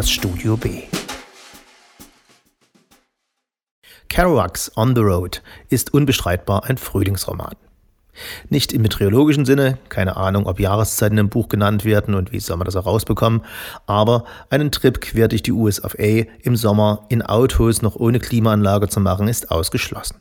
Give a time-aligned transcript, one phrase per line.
[0.00, 0.84] das Studio B.
[4.08, 7.54] Kerouacs On the Road ist unbestreitbar ein Frühlingsroman.
[8.48, 12.56] Nicht im meteorologischen Sinne, keine Ahnung, ob Jahreszeiten im Buch genannt werden und wie soll
[12.56, 13.42] man das auch rausbekommen,
[13.84, 19.00] aber einen Trip quer durch die USA im Sommer in Autos noch ohne Klimaanlage zu
[19.00, 20.16] machen, ist ausgeschlossen.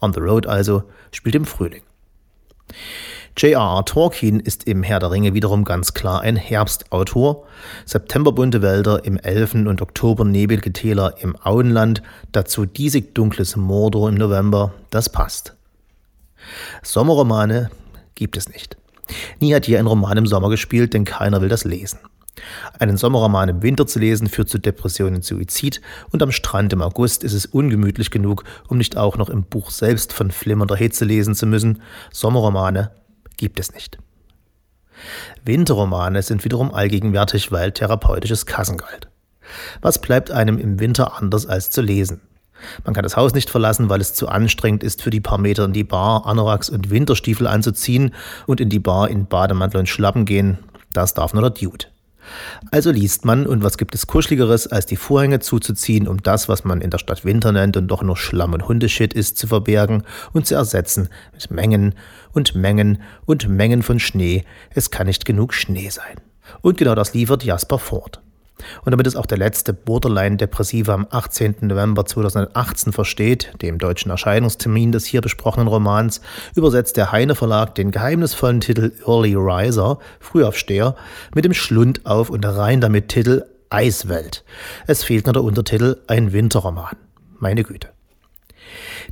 [0.00, 1.82] On the Road also spielt im Frühling.
[3.38, 3.84] J.R.R.
[3.84, 7.44] Tolkien ist im Herr der Ringe wiederum ganz klar ein Herbstautor.
[7.84, 15.10] Septemberbunte Wälder im Elfen- und Oktobernebelgetäler im Auenland, dazu diesig dunkles Mordor im November, das
[15.10, 15.54] passt.
[16.82, 17.68] Sommerromane
[18.14, 18.78] gibt es nicht.
[19.38, 21.98] Nie hat hier ein Roman im Sommer gespielt, denn keiner will das lesen.
[22.78, 26.80] Einen Sommerroman im Winter zu lesen führt zu Depressionen und Suizid und am Strand im
[26.80, 31.04] August ist es ungemütlich genug, um nicht auch noch im Buch selbst von flimmernder Hitze
[31.04, 31.82] lesen zu müssen.
[32.10, 32.92] Sommerromane
[33.36, 33.98] gibt es nicht.
[35.44, 39.08] Winterromane sind wiederum allgegenwärtig, weil therapeutisches Kassengeld.
[39.80, 42.20] Was bleibt einem im Winter anders als zu lesen?
[42.84, 45.64] Man kann das Haus nicht verlassen, weil es zu anstrengend ist, für die paar Meter
[45.66, 48.14] in die Bar Anoraks und Winterstiefel anzuziehen
[48.46, 50.58] und in die Bar in Bademantel und Schlappen gehen.
[50.92, 51.86] Das darf nur der Dude.
[52.70, 56.64] Also liest man, und was gibt es Kuscheligeres, als die Vorhänge zuzuziehen, um das, was
[56.64, 60.02] man in der Stadt Winter nennt und doch nur Schlamm und Hundeshit ist, zu verbergen
[60.32, 61.94] und zu ersetzen mit Mengen
[62.32, 64.44] und Mengen und Mengen von Schnee.
[64.74, 66.16] Es kann nicht genug Schnee sein.
[66.60, 68.20] Und genau das liefert Jasper fort.
[68.84, 71.56] Und damit es auch der letzte Borderline-Depressive am 18.
[71.62, 76.20] November 2018 versteht, dem deutschen Erscheinungstermin des hier besprochenen Romans,
[76.54, 80.96] übersetzt der Heine Verlag den geheimnisvollen Titel Early Riser, Frühaufsteher,
[81.34, 84.44] mit dem Schlund auf und rein damit Titel Eiswelt.
[84.86, 86.96] Es fehlt nur der Untertitel Ein Winterroman.
[87.38, 87.90] Meine Güte.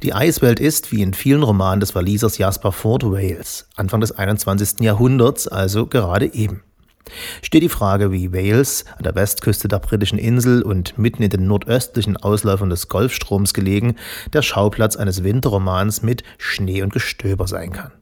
[0.02, 4.80] Die Eiswelt ist, wie in vielen Romanen des Walisers Jasper Ford Wales, Anfang des 21.
[4.80, 6.62] Jahrhunderts, also gerade eben
[7.42, 11.46] steht die Frage, wie Wales, an der Westküste der britischen Insel und mitten in den
[11.46, 13.96] nordöstlichen Ausläufern des Golfstroms gelegen,
[14.32, 17.92] der Schauplatz eines Winterromans mit Schnee und Gestöber sein kann.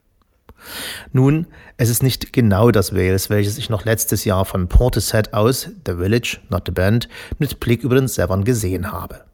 [1.13, 1.47] Nun,
[1.77, 5.95] es ist nicht genau das Wales, welches ich noch letztes Jahr von Portishead aus, The
[5.95, 7.09] Village, not the Band,
[7.39, 9.25] mit Blick über den Severn gesehen habe.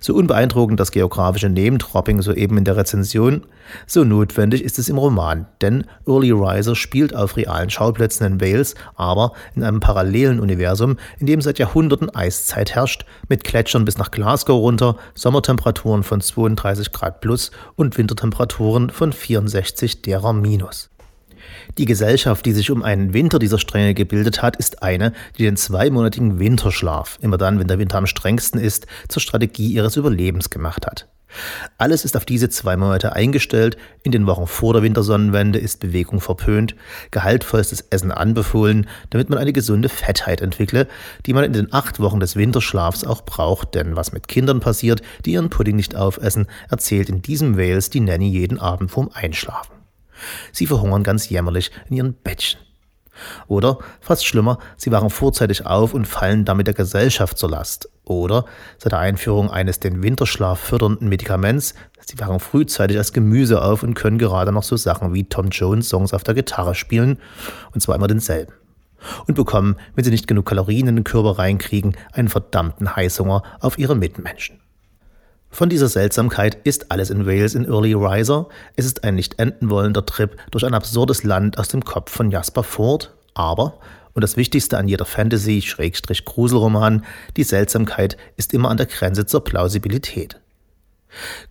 [0.00, 3.46] So unbeeindruckend das geografische Name-Dropping soeben in der Rezension,
[3.86, 8.74] so notwendig ist es im Roman, denn Early Riser spielt auf realen Schauplätzen in Wales,
[8.94, 14.10] aber in einem parallelen Universum, in dem seit Jahrhunderten Eiszeit herrscht, mit Gletschern bis nach
[14.10, 20.90] Glasgow runter, Sommertemperaturen von 32 Grad plus und Wintertemperaturen von 64 derer minus.
[21.76, 25.56] Die Gesellschaft, die sich um einen Winter dieser Strenge gebildet hat, ist eine, die den
[25.56, 30.86] zweimonatigen Winterschlaf, immer dann, wenn der Winter am strengsten ist, zur Strategie ihres Überlebens gemacht
[30.86, 31.08] hat.
[31.76, 36.20] Alles ist auf diese zwei Monate eingestellt, in den Wochen vor der Wintersonnenwende ist Bewegung
[36.20, 36.74] verpönt,
[37.10, 40.88] gehaltvollstes Essen anbefohlen, damit man eine gesunde Fettheit entwickle,
[41.26, 45.02] die man in den acht Wochen des Winterschlafs auch braucht, denn was mit Kindern passiert,
[45.24, 49.77] die ihren Pudding nicht aufessen, erzählt in diesem Wales die Nanny jeden Abend vorm Einschlafen.
[50.52, 52.60] Sie verhungern ganz jämmerlich in ihren Bettchen.
[53.46, 57.90] Oder, fast schlimmer, sie wachen vorzeitig auf und fallen damit der Gesellschaft zur Last.
[58.04, 58.44] Oder,
[58.78, 61.74] seit der Einführung eines den Winterschlaf fördernden Medikaments,
[62.06, 65.88] sie wachen frühzeitig als Gemüse auf und können gerade noch so Sachen wie Tom Jones
[65.88, 67.18] Songs auf der Gitarre spielen,
[67.74, 68.52] und zwar immer denselben.
[69.26, 73.78] Und bekommen, wenn sie nicht genug Kalorien in den Körper reinkriegen, einen verdammten Heißhunger auf
[73.78, 74.60] ihre Mitmenschen.
[75.50, 78.48] Von dieser Seltsamkeit ist alles in Wales in Early Riser.
[78.76, 82.30] Es ist ein nicht enden wollender Trip durch ein absurdes Land aus dem Kopf von
[82.30, 83.78] Jasper Ford, aber,
[84.12, 87.04] und das Wichtigste an jeder Fantasy-Gruselroman,
[87.36, 90.40] die Seltsamkeit ist immer an der Grenze zur Plausibilität.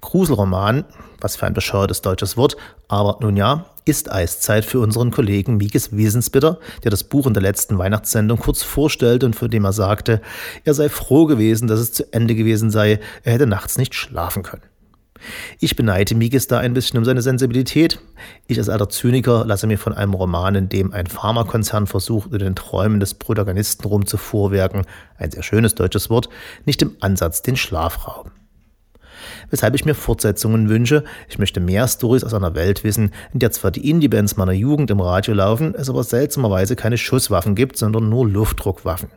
[0.02, 0.86] Gruselroman,
[1.20, 2.56] was für ein bescheuertes deutsches Wort,
[2.88, 7.44] aber nun ja, ist Eiszeit für unseren Kollegen Mikes Wiesensbitter, der das Buch in der
[7.44, 10.22] letzten Weihnachtssendung kurz vorstellte und von dem er sagte,
[10.64, 14.44] er sei froh gewesen, dass es zu Ende gewesen sei, er hätte nachts nicht schlafen
[14.44, 14.64] können.
[15.60, 18.00] Ich beneide Mikes da ein bisschen um seine Sensibilität.
[18.46, 22.40] Ich als alter Zyniker lasse mir von einem Roman, in dem ein Pharmakonzern versucht, in
[22.40, 24.86] den Träumen des Protagonisten rumzuvorwerken,
[25.18, 26.30] ein sehr schönes deutsches Wort,
[26.66, 28.32] nicht im Ansatz den Schlaf rauben
[29.50, 31.04] weshalb ich mir Fortsetzungen wünsche.
[31.30, 34.92] Ich möchte mehr Stories aus einer Welt wissen, in der zwar die Indie-Bands meiner Jugend
[34.92, 39.10] im Radio laufen, es aber seltsamerweise keine Schusswaffen gibt, sondern nur Luftdruckwaffen.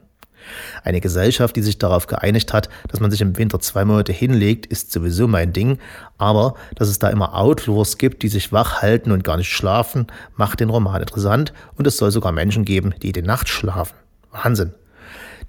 [0.85, 4.67] Eine Gesellschaft, die sich darauf geeinigt hat, dass man sich im Winter zwei Monate hinlegt,
[4.67, 5.79] ist sowieso mein Ding,
[6.19, 10.07] aber dass es da immer Outlaws gibt, die sich wach halten und gar nicht schlafen,
[10.37, 13.95] macht den Roman interessant und es soll sogar Menschen geben, die die Nacht schlafen.
[14.33, 14.73] Wahnsinn.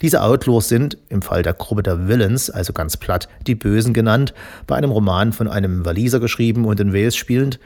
[0.01, 4.33] Diese Outlaws sind, im Fall der Gruppe der Villains, also ganz platt, die Bösen genannt,
[4.67, 7.59] bei einem Roman von einem Waliser geschrieben und in Wales spielend.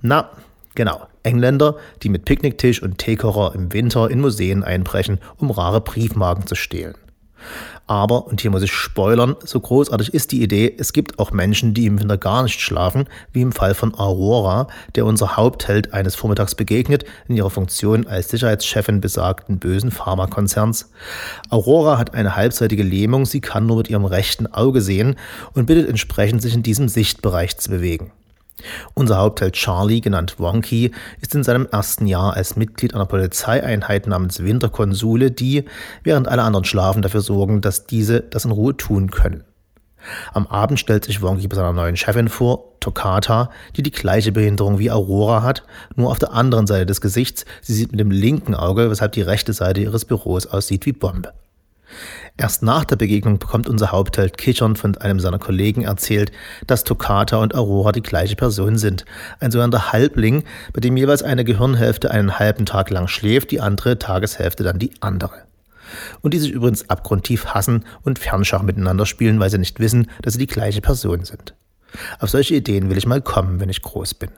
[0.00, 0.30] Na,
[0.74, 6.46] genau, Engländer, die mit Picknicktisch und Teekocher im Winter in Museen einbrechen, um rare Briefmarken
[6.46, 6.94] zu stehlen.
[7.86, 11.72] Aber, und hier muss ich spoilern, so großartig ist die Idee, es gibt auch Menschen,
[11.72, 14.66] die im Winter gar nicht schlafen, wie im Fall von Aurora,
[14.96, 20.90] der unser Hauptheld eines Vormittags begegnet, in ihrer Funktion als Sicherheitschefin besagten bösen Pharmakonzerns.
[21.48, 25.14] Aurora hat eine halbseitige Lähmung, sie kann nur mit ihrem rechten Auge sehen
[25.52, 28.10] und bittet entsprechend, sich in diesem Sichtbereich zu bewegen.
[28.94, 34.42] Unser Hauptheld Charlie, genannt Wonky, ist in seinem ersten Jahr als Mitglied einer Polizeieinheit namens
[34.42, 35.64] Winterkonsule, die,
[36.02, 39.44] während alle anderen schlafen, dafür sorgen, dass diese das in Ruhe tun können.
[40.32, 44.78] Am Abend stellt sich Wonky bei seiner neuen Chefin vor, Toccata, die die gleiche Behinderung
[44.78, 45.64] wie Aurora hat,
[45.96, 47.44] nur auf der anderen Seite des Gesichts.
[47.60, 51.32] Sie sieht mit dem linken Auge, weshalb die rechte Seite ihres Büros aussieht wie Bombe.
[52.38, 56.32] Erst nach der Begegnung bekommt unser Hauptheld kichernd von einem seiner Kollegen erzählt,
[56.66, 59.06] dass Toccata und Aurora die gleiche Person sind.
[59.40, 60.44] Ein sogenannter Halbling,
[60.74, 64.90] bei dem jeweils eine Gehirnhälfte einen halben Tag lang schläft, die andere Tageshälfte dann die
[65.00, 65.44] andere.
[66.20, 70.34] Und die sich übrigens abgrundtief hassen und Fernschach miteinander spielen, weil sie nicht wissen, dass
[70.34, 71.54] sie die gleiche Person sind.
[72.18, 74.30] Auf solche Ideen will ich mal kommen, wenn ich groß bin.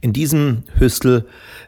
[0.00, 1.26] In diesem Hüstel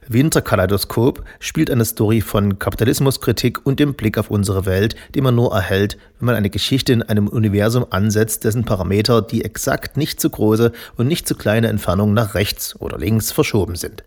[0.08, 5.52] Winterkaleidoskop spielt eine Story von Kapitalismuskritik und dem Blick auf unsere Welt, die man nur
[5.52, 10.30] erhält, wenn man eine Geschichte in einem Universum ansetzt, dessen Parameter die exakt nicht zu
[10.30, 14.04] große und nicht zu kleine Entfernung nach rechts oder links verschoben sind.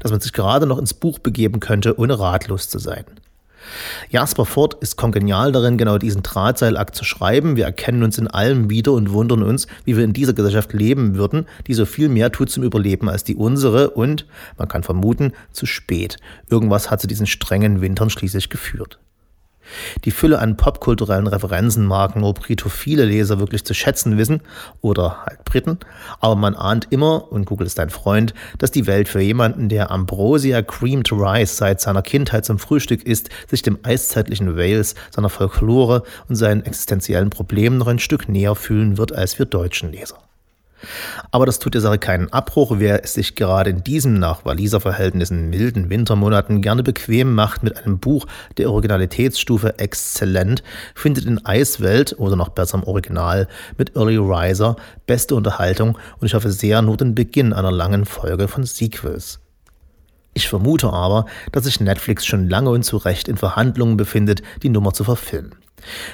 [0.00, 3.04] Dass man sich gerade noch ins Buch begeben könnte, ohne ratlos zu sein.
[4.10, 7.56] Jasper Ford ist kongenial darin, genau diesen Drahtseilakt zu schreiben.
[7.56, 11.16] Wir erkennen uns in allem wieder und wundern uns, wie wir in dieser Gesellschaft leben
[11.16, 14.26] würden, die so viel mehr tut zum Überleben als die unsere und,
[14.58, 16.16] man kann vermuten, zu spät.
[16.48, 18.98] Irgendwas hat zu diesen strengen Wintern schließlich geführt.
[20.04, 24.40] Die Fülle an popkulturellen Referenzen mag nur britophile Leser wirklich zu schätzen wissen
[24.80, 25.78] oder halt Briten,
[26.20, 29.90] aber man ahnt immer, und Google ist ein Freund, dass die Welt für jemanden, der
[29.90, 36.02] Ambrosia Creamed Rice seit seiner Kindheit zum Frühstück isst, sich dem eiszeitlichen Wales, seiner Folklore
[36.28, 40.23] und seinen existenziellen Problemen noch ein Stück näher fühlen wird als wir deutschen Leser.
[41.30, 42.72] Aber das tut der Sache keinen Abbruch.
[42.78, 47.76] Wer es sich gerade in diesem nach Waliser Verhältnissen milden Wintermonaten gerne bequem macht mit
[47.76, 48.26] einem Buch
[48.56, 50.62] der Originalitätsstufe exzellent,
[50.94, 53.48] findet in Eiswelt oder noch besser im Original
[53.78, 54.76] mit Early Riser
[55.06, 59.40] beste Unterhaltung und ich hoffe sehr nur den Beginn einer langen Folge von Sequels.
[60.34, 64.68] Ich vermute aber, dass sich Netflix schon lange und zu Recht in Verhandlungen befindet, die
[64.68, 65.54] Nummer zu verfilmen.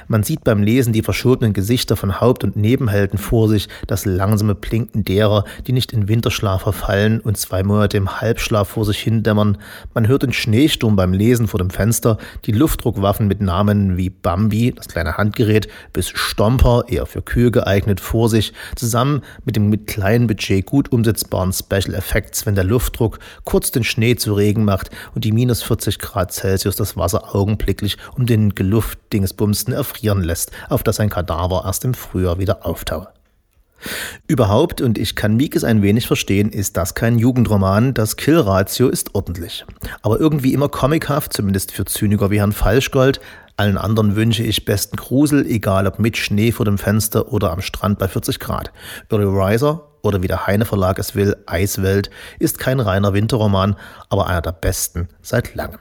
[0.09, 4.55] Man sieht beim Lesen die verschobenen Gesichter von Haupt- und Nebenhelden vor sich, das langsame
[4.55, 9.59] Blinken derer, die nicht in Winterschlaf verfallen und zwei Monate im Halbschlaf vor sich hindämmern.
[9.95, 14.73] Man hört den Schneesturm beim Lesen vor dem Fenster, die Luftdruckwaffen mit Namen wie Bambi,
[14.75, 19.87] das kleine Handgerät, bis Stomper, eher für Kühe geeignet, vor sich, zusammen mit dem mit
[19.87, 24.91] kleinem Budget gut umsetzbaren Special Effects, wenn der Luftdruck kurz den Schnee zu Regen macht
[25.15, 30.51] und die minus 40 Grad Celsius das Wasser augenblicklich um den Geluftdingsbums zugunsten erfrieren lässt,
[30.69, 33.09] auf dass ein Kadaver erst im Frühjahr wieder auftaue.
[34.27, 39.15] Überhaupt, und ich kann Mikes ein wenig verstehen, ist das kein Jugendroman, das Killratio ist
[39.15, 39.65] ordentlich.
[40.03, 43.21] Aber irgendwie immer comichaft, zumindest für Zyniker wie Herrn Falschgold.
[43.57, 47.63] Allen anderen wünsche ich besten Grusel, egal ob mit Schnee vor dem Fenster oder am
[47.63, 48.71] Strand bei 40 Grad.
[49.11, 53.77] Early Riser oder wie der Heine Verlag es will, Eiswelt, ist kein reiner Winterroman,
[54.11, 55.79] aber einer der besten seit langem.